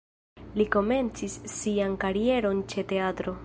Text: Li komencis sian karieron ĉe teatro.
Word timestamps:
Li 0.61 0.65
komencis 0.75 1.35
sian 1.57 1.95
karieron 2.05 2.65
ĉe 2.73 2.89
teatro. 2.95 3.37